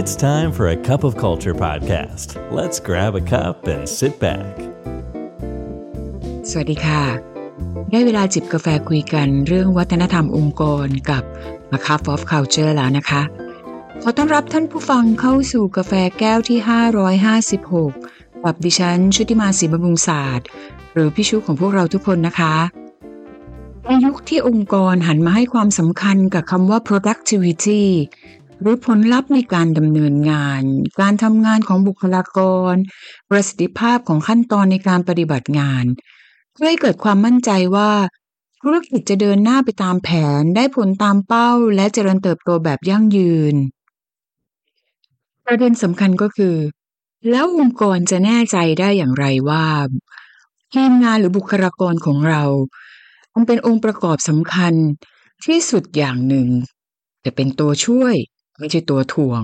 [0.00, 2.28] It's time for a cup of culture podcast.
[2.58, 4.54] Let's grab a cup and sit back.
[6.50, 7.02] สวัสดีค่ะ
[7.90, 11.22] ได้เวลาจิบกาแฟคุยกันเรื่องวัฒนธรรมองค์กรกับ
[11.76, 13.22] A Cup of Culture แล้วนะคะ
[14.02, 16.58] ขอต้อนรับท่านผู้ฟังเข้าสู่กาแฟแก้วที่
[17.76, 20.46] 556 กับดิฉันชุติมาศรีบำรุงศาสตร์
[20.92, 22.54] หรือพี่ชุของพวกเราทุกคนนะคะ
[23.86, 27.84] ในยุคที่องค์กรหันมาให้ความสำคัญกับคำว่า productivity
[28.60, 30.62] หรือผลลัพธ์ในการดำเนินงาน
[31.00, 32.38] การทำงานของบุคลาก
[32.72, 32.74] ร
[33.30, 35.84] ประสิทธิภาพของขั้นตอนในการปฏิบัติงาน
[36.52, 37.90] เพื่อให้เกิดความมั่นใจว่า
[38.62, 40.08] ธุรกิจจะเดินหน้าไปตามแผ
[40.40, 43.54] นได้ผลตามเป้า และเจริญเติบโตแบบยั่งยืน
[45.46, 46.56] ประเด็นสำคัญก็คือ
[47.30, 49.66] แล้วองค์กรจะแน่ใจได้อย่างไรว่า
[50.72, 52.42] ทีมงานหรือบุคลากรของเรา
[53.34, 54.74] มันเป็นองค์ประกอบสำคัญ
[55.46, 56.48] ที่สุดอย่างหนึ่ง
[57.24, 58.14] จะเป็นตัวช่วย
[58.58, 59.42] ไม่ใช่ตัวถ่วง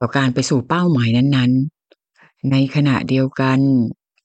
[0.00, 3.60] ต่อการไปสู่เป้าหมายนั้นๆ ในขณะเดียวกัน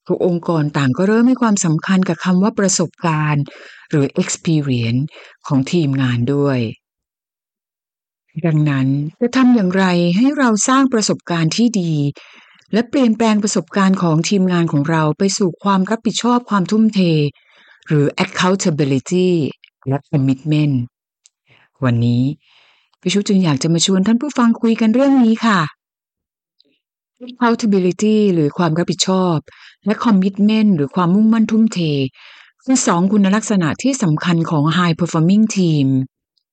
[0.06, 3.42] ทุกองค์กรต่างก็เริ่มให้ความสำคัญกับคำว่าประสบการณ์
[3.90, 5.02] หรือ experience
[5.46, 6.58] ของทีมงานด้วย
[8.46, 8.88] ดังนั้น
[9.20, 9.84] จะทำอย่างไร
[10.16, 11.92] ให้เราสร้างประสบการณ์ที่ดี
[12.72, 17.00] และเปลี่ยนแปลงประสบการณ์ของทีมงานของเราไปสู่ความรับผิดชอบความทุ่มเท
[17.88, 19.30] หรือ accountability
[19.88, 20.76] และ commitment
[21.84, 22.22] วันนี้
[23.00, 25.60] พี่ชุจึงอยากจะมาชวนท่านผู้ฟังคุยกันเรื่องนี้ค่ะ
[27.30, 29.36] accountability หรือความรับผิดชอบ
[29.84, 31.78] และ commitment หรือความมุ่งมั่นทุ่มเท
[32.64, 35.86] คือสองคุณลักษณะที่สำคัญของ high performing team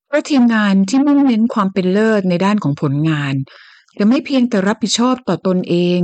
[0.08, 3.34] เพราะทีมงานที่มุ่งเน้นความเป็นเลิศในด้านของผลงาน
[3.98, 6.00] จะไม่เพียงแต่รับผิดชอบต่อตนเอง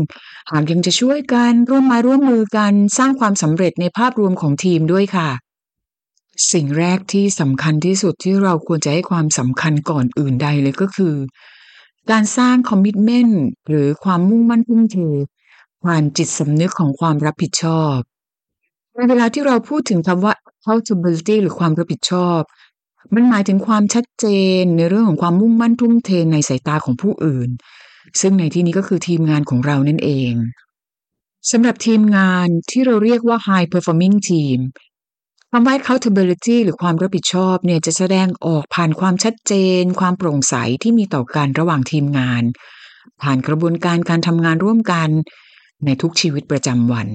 [0.52, 5.30] หากยังจะช่วยกันร่วมม้ร่วมมือกันสร้างความสำเร็จในภาพรวมของทีมด้วยค่ะ
[6.54, 11.16] สิ่งแรกที่สำคัญที่สุดที่เราควรจะให้ความสำคัญก่อนอื่นใดเลยก็คือ
[12.12, 14.98] การสร้างคอมมิชเมนต์หรือความมุ่งมั่นทุ่มเท
[15.84, 17.98] ผ่านจิตสำนึกของความรับผิดชอบ
[18.96, 22.42] ในเวลาที่เราพูดถึงคำว่า accountability หรือความรับผิดชอบ
[23.14, 24.26] มันหมายถึงความชัดเจ
[24.60, 27.50] นในเรื่องของความมุ่งมั่นทุ่มเทในสายตาของผู้อื่น
[28.22, 30.34] ซึ่งในที่นี้ก็คือทีมงานของเรานั่นเอง
[31.52, 34.60] สำหรับทีมงานที่เราเรียกว่า high performing team
[35.52, 42.44] คำว่า accountability หรือความรับผิดชอบเนี่ยจะแสดงออกผ่านความชัดเจน ความโปร่งใสที่มีต่อกันระหว่างทีมงาน
[43.22, 45.10] ผ่านกระบวนการการทำงานร่วมกัน
[45.86, 47.08] ในทุกชีวิตประจำวัน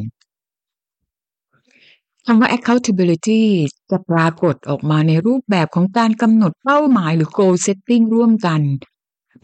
[2.27, 3.43] คำว่า accountability
[3.91, 8.61] จะปรากฏออกมาในรูปแบบของการกำหนดเป้าหมายหรือ goal setting ร่วมกัน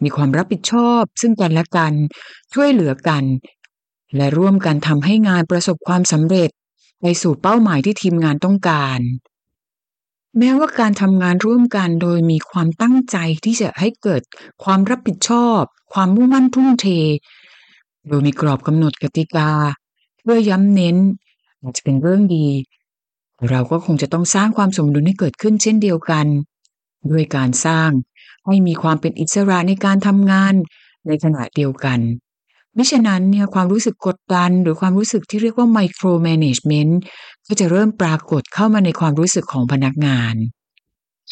[0.03, 1.93] มีความรับผิดชอบ ซึ่งกันและกัน
[2.53, 3.23] ช่วยเหลือกัน
[4.15, 6.49] และร่วมกันทำให้งานประสบความสำเร็จ
[7.01, 8.99] ไปสู่เป้าหมายที่ทีมงานต้องการ
[10.37, 14.21] แม้ว่าการทำงานร่วมกันโดยมีความตั้งใจที่จะให้เกิด
[14.63, 15.61] ความรับผิดชอบ
[15.93, 16.85] ความมุ่งมั่นทุ่มเท
[18.07, 19.51] โดยมีกรอบกำหนดกติกา
[20.21, 20.97] เพื่อย้ำเน้น
[21.61, 22.47] อาจจะเป็นเรื่องดี
[23.49, 26.25] เราก็คงจะต้องสร้างความสมดุลให้เกิดขึ้นเช่นเดียวกัน
[27.11, 27.89] ด้วยการสร้าง
[28.45, 30.53] ให้มีความเป็นอิสระในการทำงาน
[31.07, 31.99] ในขณะเดียวกัน
[32.77, 36.93] มิฉะนั้นเนี่ยความรู้สึกกดดันหรือความรู้สึกที่เรียกว่า micro management
[37.47, 40.35] ก็จะเริ่มปรากฏเข้ามาในความรู้สึกของพนักงาน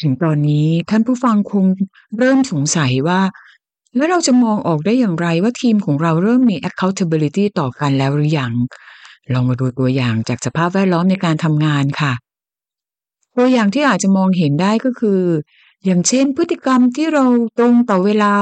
[0.00, 1.64] ถึงตอนนี้ท่านผู้ฟังคง
[2.18, 3.20] เริ่มสงสัยว่า
[3.96, 8.52] แล้วเราจะมองออกได้อย่างไรว่าทีมของเราเริ่มมี accountability ต่อกันแล้วหรือยัง
[9.32, 12.12] ลองมาดูตัวอย่างจากสภาพแวดล้อมในการทำงานค่ะ
[13.36, 15.20] ตัวอย่างที่อาจจะมองเห็นได้ก็คือ
[15.84, 17.24] อย่างเช่น พฤติกรรมที่เรา
[17.58, 18.34] ตรงต่อเวลา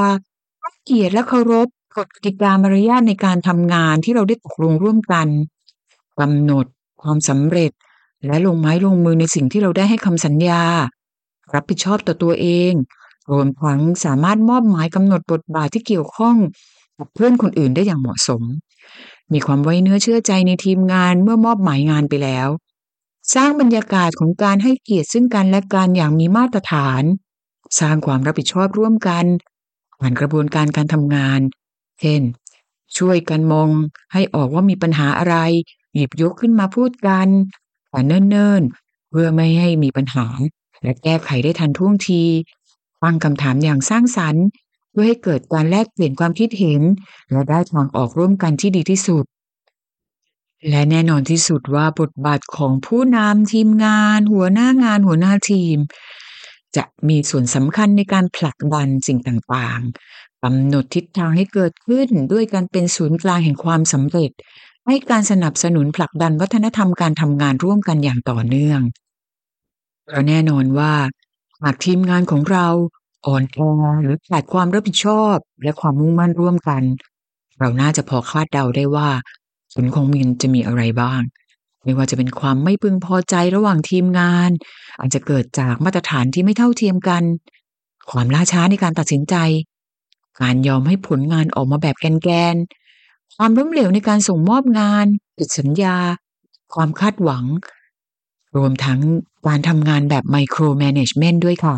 [0.59, 1.67] ให้เกียรติและเคารพ
[1.99, 5.27] กฎกติกามารยาทในการทำงานที่เราได้ตกลงร่วมกัน
[6.19, 6.65] กำหนด
[7.01, 7.71] ความสำเร็จ
[8.25, 10.63] และลงไม้ลงมือในสิ่งที่เราได้ให้คำสัญญา
[11.53, 12.71] รับผิดชอบต่อตัวเอง
[13.31, 16.35] รวมทั้งสามารถมอบหมายกำหนดบทบาทที่เกี่ยวข้อง
[16.97, 18.41] กับเพื่อนคนอื่นได้อย่างเหมาะสม
[19.33, 22.47] มีความไว้เนื้อเชื่อใจในทีมงานเมื่อมอบหมายงานไปแล้ว
[23.35, 27.03] สร้างบรรยากาศของการให้เกียรติซึ่งกันและกันอย่างมีมาตรฐาน
[27.79, 29.25] สร้างความรับผิดชอบร่วมกัน
[29.99, 31.39] ผ่านกระบวนการการทำงาน
[31.99, 32.21] เช่น
[32.97, 33.69] ช่วยกันมอง
[34.13, 35.35] ให้ออกว่ามีปัญหาอะไร
[35.95, 37.27] หยิบยกขึ้นมาพูดกัน
[37.89, 40.27] แต่เนิ่นๆ เพื่อไม่ให้มีปัญหา
[40.83, 42.23] และแก้ไขได้ทันท่วงที
[43.01, 44.45] ฟังคำถามอย่างสร้างสรรค์
[44.91, 46.81] เพื่อให้เกิดการแลกเปลี่ยนความคิดเห็น
[47.31, 49.25] และได้ทางออกร่วมกันที่ดีที่สุด
[50.69, 55.77] และแน่นอนที่สุดว่าบทบาทของผู้นำทีมงาน หัวหน้างานหัวหน้าทีม
[56.75, 64.31] จะมีส่วนสำคัญในการผลักดันสิ่งต่างๆ กำหนดทิศทางให้เกิดขึ้นด้วยการเป็นศูนย์กลางแห่งความสำเร็จ
[64.87, 68.81] ให้การสนับสนุนผลักดันวัฒนธรรมการทำงานร่วมกันอย่างต่อเนื่อง
[70.07, 70.93] เราะแน่นอนว่า
[71.63, 72.67] หากทีมงานของเรา
[73.27, 73.59] อ่อนแอ
[74.01, 76.83] หรือขาดความรับผิดชอบและความมุ่งมั่นร่วมกัน
[77.59, 79.09] เราน่าจะพอคาดเดาได้ว่า
[79.73, 81.21] ผลของมันจะมีอะไรบ้าง
[81.83, 84.49] ไม่ว่าจะเป็นความไม่พึงพอใจระหว่างทีมงาน
[84.99, 87.23] อาจจะเกิดจากมาตรฐานที่ไม่เท่าเทียมกัน
[88.11, 89.35] ความล่าช้าในการตัดสินใจ
[90.41, 95.05] การยอมให้ผลงานออกมาแบบแกนๆ ความล้มเหลวในการส่งมอบงาน
[95.37, 95.97] ผิดสัญญา
[96.73, 97.45] ความคาดหวัง
[98.57, 98.99] รวมทั้ง
[99.47, 101.75] การทำงานแบบไมโครแมネจเมนต์ด้วยค่ะ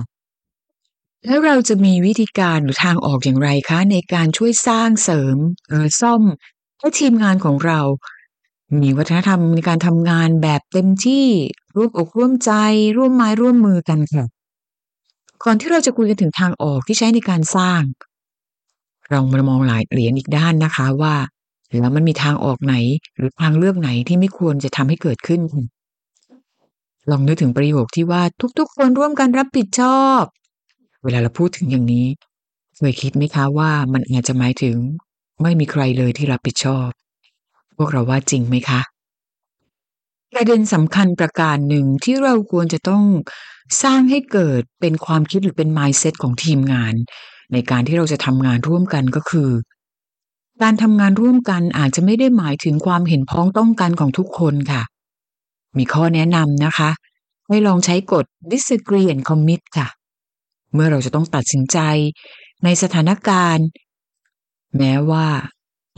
[1.26, 5.38] แล้วเราจะมีวิธีการหรือทางออกอย่างไรคะ ในการช่วยสร้างเสริม
[5.70, 6.22] หรือซ่อม
[6.80, 7.80] ให้ทีมงานของเรา
[8.82, 11.28] มีวัฒนธรรมในการทำงานแบบเต็มที่
[11.76, 12.52] ร่วมอกร่วมใจ
[12.98, 14.26] ร่วมไม้ร่วมมือกันค่ะ
[15.44, 17.82] ก่อนที่เราจะคุยกันถึงทางออกที่ใช้ในการสร้าง
[19.12, 21.16] เรามามองหลายเหรียญอีกด้านนะคะว่า
[21.82, 22.76] แล้วมันมีทางออกไหน
[23.18, 25.42] หรือทางเลือกไหนที่ไม่ควรจะทำให้เกิดขึ้น
[27.12, 28.22] ลองนึกถึงประโยคที่ว่า
[28.60, 30.22] ทุกๆ คนร่วมกันรับผิดชอบ
[31.04, 32.08] เวลาเราพูดถึงอย่างนี้
[32.78, 34.78] เคยคิดไหมคะว่ามันอาจจะหมายถึง
[35.42, 36.88] ไม่มีใครเลยที่รับผิดชอบ
[37.78, 38.82] พวกเราว่าจริงไหมคะ
[40.34, 43.04] ประเด็นสำคัญประการหนึ่งที่เราควรจะต้อง
[43.84, 46.94] สร้างให้เกิดเป็นความคิดหรือเป็น mindset ของทีมงาน
[47.54, 49.50] ในการที่เราจะทำงานร่วมกันก็คือ
[50.62, 54.82] การทำงานร่วมกันอาจจะไม่ได้หมายถึงความเห็นพ้องต้องกันของทุกคนค่ะ
[55.78, 56.90] มีข้อแนะนำนะคะ
[57.48, 59.88] ให้ลองใช้กฎ disagree and commit ค่ะ
[60.74, 61.78] เมื่อเราจะต้องตัดสินใจ
[62.64, 63.66] ในสถานการณ์
[64.78, 65.28] แม้ว่า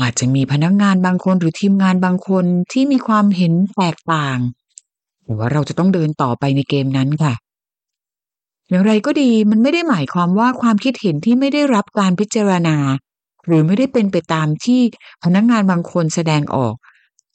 [0.01, 4.39] อาจจะมีพนักงานบางคนหรือทีมงานบางคนที่มีความเห็นแตกต่าง
[5.23, 7.33] แต่ว่าเราจะต้องเดินต่อไปในเกมนั้นค่ะ
[8.73, 12.77] อย่างไรก็ดีมันไม่ได้หมายความว่าความคิดเห็นที่ไม่ได้รับการพิจารณา
[13.45, 14.81] หรือไม่ได้เป็นไปตามที่
[15.23, 16.75] พนักงานบางคนแสดงออก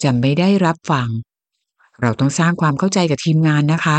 [0.02, 1.08] จะไม่ได้รับฟัง
[2.02, 3.98] เราต้องสร้างความเข้าใจกับทีมงานนะคะ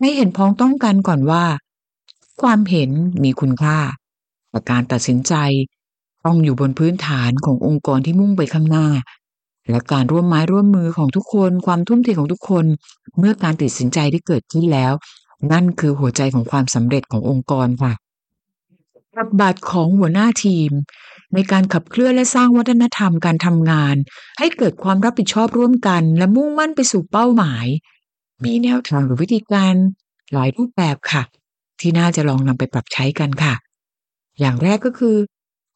[0.00, 1.44] ให้เห็นพ้องต้องกันก่อนว่า
[2.42, 2.90] ความเห็น
[3.24, 3.78] มีคุณค่า
[4.50, 5.34] แต่การตัดสินใจ
[6.24, 8.86] ต้องอยู่บนพื้นฐานขององค์กรที่มุ่งไปข้างหน้า
[9.70, 12.64] และการร่วมไม้ร่วมมือของทุกคน ความทุ่มเทของทุกคน
[13.18, 14.92] เมื่อการตัดสินใจได้เกิดขึ้นแล้ว
[15.52, 17.92] นั่นคือหัวใจของความสำเร็จขององค์กรค่ะ
[19.16, 20.70] บทบาทของหัวหน้าทีม
[21.34, 23.96] ในการขับเคลื่อนและสร้างวัฒนธรรมการทำงาน
[24.38, 27.66] ให้เกิดความรับผิดชอบร่วมกัน และมุ่งมั่นไปสู่เป้าหมาย
[28.44, 29.74] มีแนวทางหรือวิธีการ
[30.32, 31.22] หลายรูปแบบค่ะ
[31.80, 33.54] ที่น่าจะลองนำไปปรับใช้กันค่ะ
[34.40, 35.16] อย่างแรกก็คือ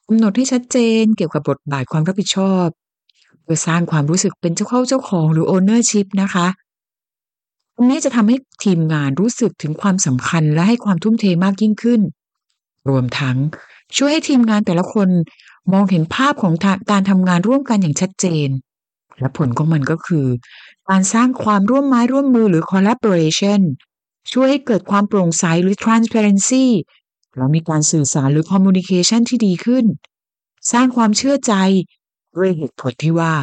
[0.07, 2.67] กำหนดให้ชัดเจนเกี่ยวกับบทบาทความรับผิดชอบ
[3.43, 6.47] เพื่อสร้างความรู้สึกเป็นเจ้าเข้าเจ้าของหรือ ownership นะคะ
[7.81, 12.00] รงนี้จะทำให้ทีมงานรู้สึกถึงความสำคัญและให้ความทุ่มเทมากยิ่งขึ้น
[12.88, 13.37] รวมทั้ง
[13.97, 15.09] ช่วยให้ทีมงานแต่ละคน
[15.73, 16.55] มองเห็นภาพของ
[16.91, 18.49] การทำงานร่วมกันอย่างชัดเจน
[19.19, 20.27] และผลของมันก็คือ
[20.88, 23.61] การสร้างความร่วมไม้ร่วมมือหรือ collaboration
[24.33, 26.65] ช่วยให้เกิดความโปร่งใสหรือ transparency
[27.37, 29.85] แล้วมีการสื่อสารหรือ communication ที่ดีขึ้น
[30.73, 31.53] สร้างความเชื่อใจ
[32.37, 33.35] ด้วยเหตุผลที่ว่า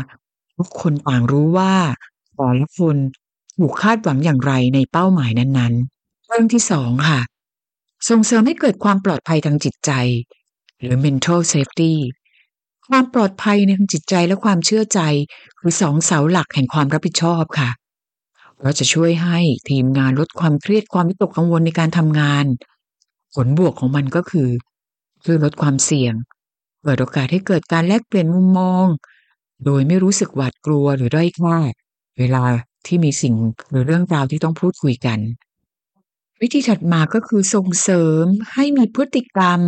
[0.57, 1.73] ทุกคนต่างรู้ว่า
[2.35, 2.97] แต่ละคน
[3.57, 7.19] ถูกคาดหวังอย่างไรในเป้าหมายนั้นๆ เรื่องที่สองค่ะ
[8.09, 9.91] ส่งเสริมให้เกิดความปลอดภัยทางจิตใจ
[10.79, 11.93] หรือ mental safety
[12.87, 14.99] ความปลอดภัยในทางจิตใจและความเชื่อใจ
[15.59, 17.69] คือสองเสาหลักแห่งความรับผิดชอบค่ะ
[18.61, 19.39] เราจะช่วยให้
[19.69, 22.45] ทีมงานลดความเครียดความวิตกกังวลในการทำงาน
[23.35, 24.49] ผลบวกของมันก็คือ
[25.23, 26.13] ช่วยลดความเสี่ยง
[26.81, 28.85] เปิดโอกาสให้เกิดการแลกเปลี่ยนมุมมอง
[29.65, 31.57] โดยไม่รู้สึกหวาดกลัวหรือด้อยค่า
[32.19, 32.43] เวลา
[32.87, 33.35] ที่มีสิ่ง
[33.69, 35.19] หรือเรื่องราวที่ต้องพูดคุยกัน
[36.41, 39.61] วิธีถัดมาก็คือส่งเสริมให้มีพฤติกรรม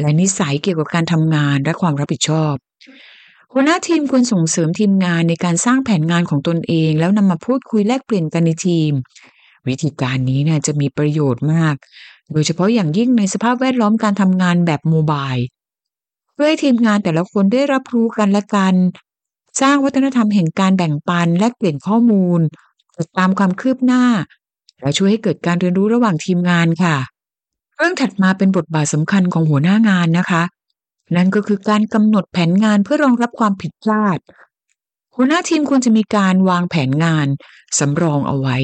[0.00, 2.54] และนิสัยเกี่ยวกับการทำงานและความรับผิดชอบ
[3.52, 8.90] หัวหน้าทีมควรส่งเสริมทีมงานในการสร้างแผนงานของตนเอง แล้วนำมาพูดคุยแลกเปลี่ยนกันในทีม
[9.68, 11.74] วิธีการนี้เนี่ยจะมีประโยชน์มาก
[12.32, 15.32] โดยเฉพาะอย่างยิ่งในสภาพแวดล้อมการทำงานแบบโมบาย
[16.34, 18.74] เพื่อให้ทีมงานแต่ละคนได้รับรู้กันและกัน
[19.60, 22.40] สร้างวัฒนธรรมแห่งการแบ่งปัน แลกเปลี่ยนข้อมูล
[22.98, 24.04] ติดตามความคืบหน้า
[24.80, 26.96] และช่วยให้เกิดการเรียนรู้ระหว่างทีมงานค่ะ
[27.76, 30.42] เรื่องถัดมาเป็นบทบาทสำคัญของหัวหน้างานนะคะ
[31.16, 34.18] นั่นก็คือการกำหนดแผนงานเพื่อรองรับความผิดพลาด
[35.14, 37.26] หัวหน้าทีมควรจะมีการวางแผนงาน
[37.78, 38.56] สำรองเอาไว้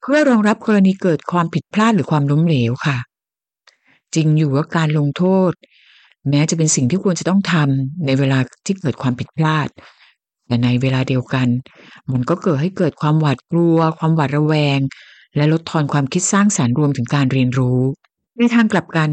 [0.00, 2.98] เพื่อรองรับกรณีเกิดความผิดพลาดหรือความล้มเหลวค่ะ
[4.14, 5.52] จริงอยู่ว่าการลงโทษ
[6.30, 9.68] แม้จะเป็นสิ่งที่ควรจะต้องทำในเวลาที่เกิดความผิดพลาด
[10.46, 11.48] แต่ในเวลาเดียวกัน
[12.12, 14.78] มันก็เกิดให้เกิดความหวาดกลัว ความหวาดระแวง
[15.36, 17.80] และลดทอนความคิดสร้างสารรค์รวมถึงการเรียนรู้
[18.38, 19.10] ในทางกลับกัน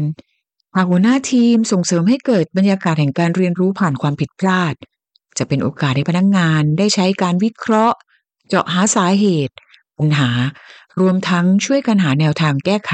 [0.76, 4.74] หากหัวหน้าทีมส่งเสริมให้เกิดบรรยากาศแห่งการเรียนรู้ผ่านความผิดพลาด
[5.38, 7.96] จะเป็นโอกาสให้พนักงงานได้ใช้การวิเคราะห์
[8.48, 9.54] เจาะหาสาเหตุ
[9.98, 10.30] ปัญหา
[11.00, 12.92] รวมทั้งช่วยกันหาแนวทางแก้ไข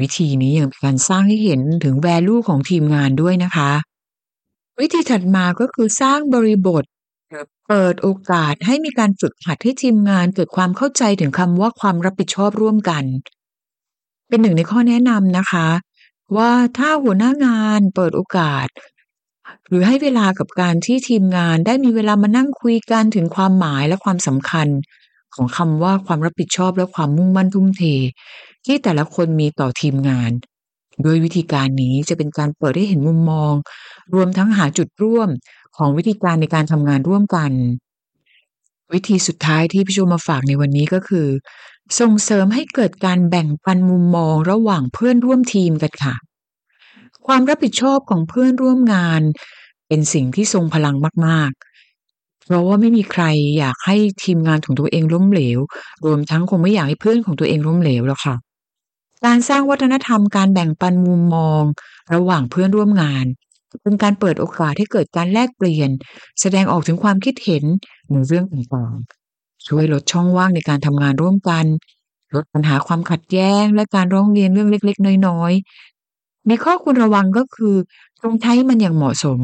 [0.00, 3.72] วิธีนี้ยังเป็นการสร้างให้เห็นถึง value ของทีมงานด้วยนะคะ
[4.80, 6.84] วิธีถัดมาก็คือสร้างบริบท
[7.70, 13.04] เปิดโอกาสให้มีการฝึกหัดให้ทีมงานเกิดความเข้าใจถึงคำว่าความรับผิดชอบร่วมกัน
[14.28, 15.68] เป็นหนึ่งในข้อแนะนำนะคะ
[16.36, 18.68] ว่าถ้าหัวหน้างานเปิดโอกาส
[19.68, 24.68] หรือให้เวลากับการที่ทีมงานได้มีเวลามานั่งคุยกันถึงความหมายและความสำคัญ
[25.34, 27.82] ของคำว่าความรับผิดชอบและความมุ่งมั่นทุ่มเท
[28.64, 30.30] ที่แต่ละคนมีต่อทีมงาน
[31.02, 33.52] โดยวิธีการนี้จะเป็นการเปิดให้เห็นมุมมอง
[34.14, 35.28] รวมทั้งหาจุดร่วม
[35.76, 37.52] ของวิธีการในการทำงานร่วมกัน
[38.92, 41.28] วิธีสุดท้ายที่พี่ชูมาฝากในวันนี้ก็คือ
[41.98, 46.14] ส่งเสริมให้เกิดการแบ่งปันมุมมองระหว่างเพื่อนร่วมทีมกันค่ะ
[47.26, 49.22] ความรับผิดชอบของเพื่อนร่วมงาน
[49.88, 53.24] เป็นสิ่งที่ทรงพลังมากๆ เพราะว่าไม่มีใคร
[53.58, 55.58] อยากให้ทีมงานของตัวเองล้มเหลว
[56.04, 58.34] รวมทั้งคงไม่อยากให้เพื่อนของตัวเองล้มเหลวหรอกค่ะ
[59.24, 61.62] การสร้างวัฒนธรรมการแบ่งปันมุมมอง
[62.14, 63.24] ระหว่างเพื่อนร่วมงาน
[63.82, 65.90] เป็นการเปิดโอกาสให้เกิดการแลกเปลี่ยน
[66.40, 67.64] แสดงออกถึงความคิดเห็น
[68.10, 71.64] ในเรื่องต่างๆช่วยลดช่องว่างในการทำงานร่วมกัน
[72.34, 77.74] ลดปัญหาความขัดแย้ง และการร้องเรียนเรื่องเล็ก ๆ น้อยๆมีข้อควรระวังก็คือ
[78.22, 79.40] ต้องใช้มันอย่างเหมาะสม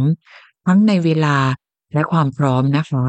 [0.66, 1.36] ทั้งในเวลา
[1.94, 3.04] และความพร้อมนะคะ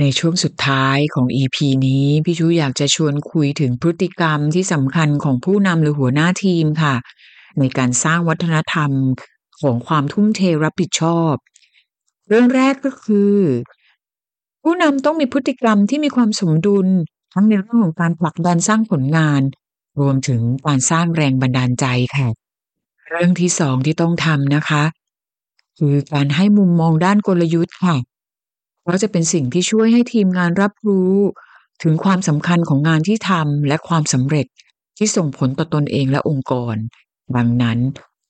[0.00, 6.94] ในช่วงสุดท้ายของ EP นี้พี่ชูอยากจะชวนคุยถึงพฤติกรรมที่สำคัญของผู้นำหรือหัวหน้าทีมค่ะ
[7.58, 8.90] ในการสร้างวัฒนธรรม
[9.60, 11.34] ของความทุ่มเทรับผิดชอบ
[12.28, 13.36] เรื่องแรกก็คือ
[14.62, 16.86] ผู้นำต้องมีพฤติกรรมที่มีความสมดุล
[17.34, 19.42] ทั้งในเรื่องของการผลักดันสร้างผลงาน
[20.00, 22.28] รวมถึงการสร้างแรงบันดาลใจค่ะ
[23.08, 24.84] เรื่องที่สองที่ต้องทำนะคะ
[25.78, 27.96] คือการให้มุมมองด้านกลยุทธ์ค่ะ
[28.88, 31.14] ราะจะเป็นสิ่งที่ช่วยให้ทีมงานรับรู้
[31.82, 34.46] ถึงความสำคัญของงานที่ทำและความสำเร็จ
[34.98, 36.74] ที่ส่งผลต่อตนเองและองค์กร
[37.36, 37.78] ดังนั้น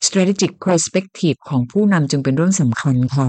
[0.07, 3.29] strategic perspective ของผู้นำจึงเป็นเรื่องสำคัญค่ะ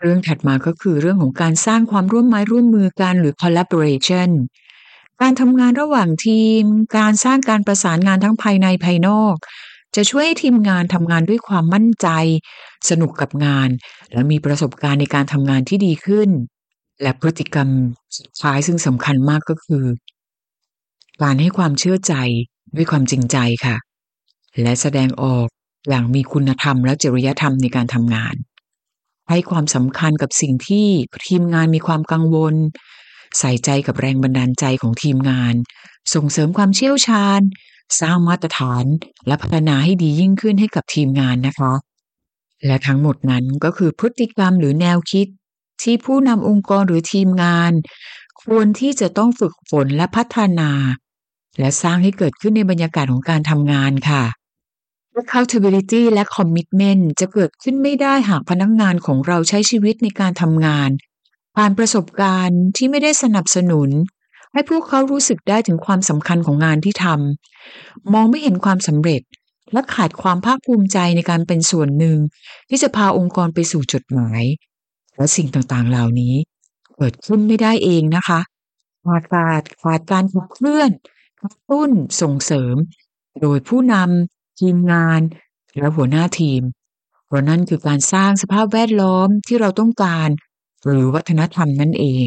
[0.00, 4.30] เรื่องถัดมาก็คือเรื่องของการสร้างความร่วมไม้ร่วมมือกันหรือ collaboration
[5.20, 6.62] การทำงานระหว่างทีม
[6.96, 9.34] การสร้างการประสานงานทั้งภายในภายนอก
[9.94, 12.08] จะช่วยให้ทีมงานทำงานด้วยความมั่นใจ
[12.90, 13.68] สนุกกับงาน
[14.12, 16.30] และมีประสบการณ์ในการทำงานที่ดีขึ้น
[17.02, 17.68] และพฤติกรรม
[18.16, 19.84] สุดท้ายซึ่งสำคัญมากก็คือ
[21.22, 22.14] การให้ความเชื่อใจ
[22.76, 23.76] ด้วยความจริงใจค่ะ
[24.62, 25.46] และแสดงออก
[25.88, 28.34] อย่างมีคุณธรรมและจริยธรรมในการทำงาน
[29.30, 30.88] ให้ความสำคัญกับสิ่งที่
[31.28, 32.54] ทีมงานมีความกังวล
[33.38, 35.54] ใส่ใจกับแรงบันดาลใจของทีมงาน
[36.14, 37.40] ส่งเสริมความเชี่ยวชาญ
[38.00, 38.84] สร้างมาตรฐาน
[39.26, 41.72] และพัฒนาให้ดียิ่งขึ้นให้กับทีมงานนะคะ
[42.66, 45.26] และทั้งหมดนั้นก็คือพฤติกรรมหรือแนวคิด
[45.82, 47.72] ที่ผู้นำองค์กรหรือทีมงาน
[48.42, 50.70] ควรที่จะต้องฝึกฝนและพัฒนา
[51.58, 54.24] และสร้างให้เกิดขึ้นในบรรยากาศของการทำงานค่ะ
[55.20, 60.90] accountability และ commitment จะเกิดขึ้นไม่ได้หากพนักงงานของเราใช้ชีวิตในการทำงาน
[61.56, 63.90] ผ่านประสบการณ์ที่ไม่ได้สนับสนุน
[64.56, 69.22] ให้พวกเขารู้สึกได้ถึงความสำคัญของงานที่ทำมองไม่เห็นความสำเร็จ
[69.72, 72.18] และขาดความภาคภูมิใจในการเป็นส่วนหนึ่ง
[72.68, 74.42] ที่จะพาองค์กรไปสู่จุดหมาย
[75.16, 76.34] และสิ่งต่างๆเหล่านี้
[76.96, 78.40] เกิดขึ้นไม่ได้เองนะคะ
[79.06, 80.90] ขาดการขาดการขับเคลื่อน
[81.40, 82.76] กระตุ้นส่งเสริม
[83.42, 85.20] โดยผู้นำทีมงาน
[85.78, 86.62] และหัวหน้าทีม
[87.26, 90.28] เพราะนั่นคือการสร้างสภาพแวดล้อมที่เราต้องการ
[90.84, 92.26] หรือวัฒนธรรมนั่นเอง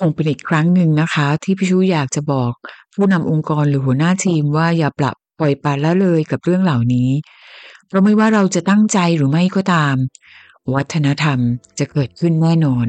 [0.00, 2.52] คงเป็นอีกครั้งหนึ่งนะคะ ที่พี่ชูอยากจะบอก
[2.94, 7.10] ผู้นำองค์กรหรือหัวหน้าทีมว่าอย่าปรับปล่อยปละละเลยกับเรื่องเหล่านี้
[7.86, 9.96] เพราะไม่ว่าเราจะตั้งใจหรือไม่ก็ตาม
[10.74, 11.38] วัฒนธรรม
[11.78, 12.86] จะเกิดขึ้นแน่นอน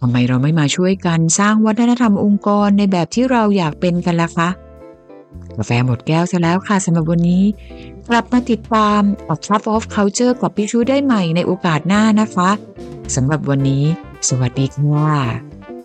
[0.00, 4.48] ทำไมเราไม่มาช่วยกันสร้างวัฒนธรรมองค์กรในแบบที่เราอยากเป็นกันล่ะคะ
[5.56, 7.44] กาแฟหมดแก้วซะแล้วค่ะสำหรับวันนี้
[8.08, 12.50] กลับมาติดตามออก Cup of Culture กับพี่ชูได้ใหม่ในโอกาสหน้านะคะ
[13.14, 13.84] สำหรับวันนี้
[14.28, 15.57] สวัสดีค่ะ